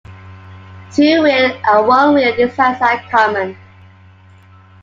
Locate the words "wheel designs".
2.15-2.81